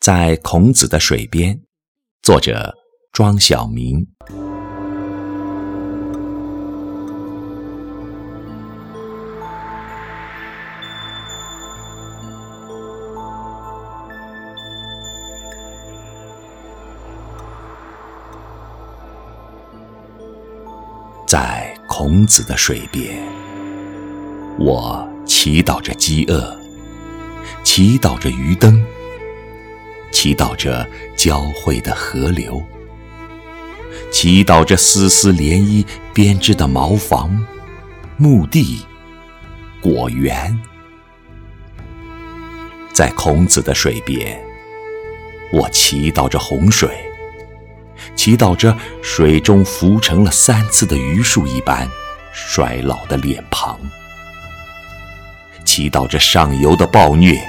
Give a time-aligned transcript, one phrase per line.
[0.00, 1.60] 在孔子的水边，
[2.22, 2.74] 作者
[3.12, 4.06] 庄晓明。
[21.26, 23.22] 在孔子的水边，
[24.58, 26.58] 我祈祷着饥饿，
[27.62, 28.82] 祈祷着鱼灯。
[30.12, 32.62] 祈祷着交汇的河流，
[34.12, 37.46] 祈祷着丝丝涟漪编织的茅房、
[38.16, 38.84] 墓地、
[39.80, 40.56] 果园。
[42.92, 44.38] 在孔子的水边，
[45.52, 46.90] 我祈祷着洪水，
[48.14, 51.88] 祈祷着水中浮沉了三次的榆树一般
[52.32, 53.78] 衰老的脸庞，
[55.64, 57.40] 祈祷着上游的暴虐，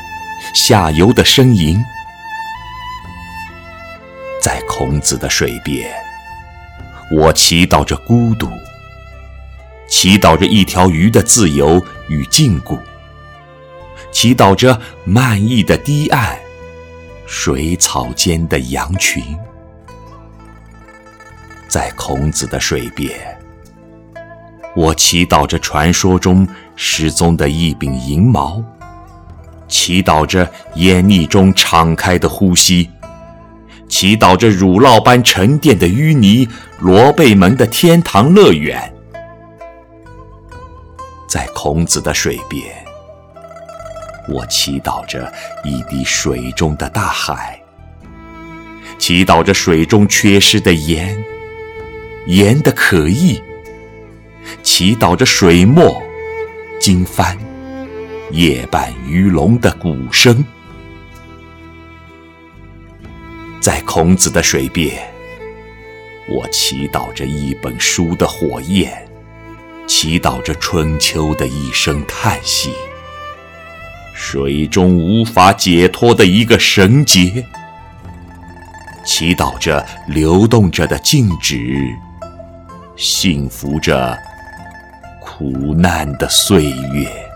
[0.54, 1.78] 下游的呻吟。
[4.42, 5.88] 在孔子的水边，
[7.12, 8.50] 我祈祷着孤独，
[9.88, 12.76] 祈祷着一条鱼的自由与禁锢，
[14.12, 16.40] 祈祷着漫溢的堤岸，
[17.28, 19.24] 水草间的羊群。
[21.70, 23.16] 在孔子的水边，
[24.76, 28.60] 我祈祷着传说中失踪的一柄银矛，
[29.68, 32.90] 祈祷着烟腻中敞开的呼吸。
[33.92, 36.48] 祈祷着乳酪般沉淀的淤泥，
[36.80, 38.92] 罗贝门的天堂乐园，
[41.28, 42.74] 在孔子的水边，
[44.30, 45.32] 我祈祷着
[45.66, 47.62] 一滴水中的大海，
[48.98, 51.22] 祈祷着水中缺失的盐，
[52.28, 53.44] 盐的可意，
[54.64, 56.02] 祈祷着水墨、
[56.80, 57.38] 经幡、
[58.32, 60.44] 夜半鱼龙的鼓声。
[63.94, 65.04] 孔子的水边，
[66.30, 68.90] 我祈祷着一本书的火焰，
[69.86, 72.72] 祈祷着春秋的一声叹息，
[74.14, 77.44] 水中无法解脱的一个绳结，
[79.04, 81.94] 祈祷着流动着的静止，
[82.96, 84.18] 幸福着
[85.20, 87.31] 苦难的岁月。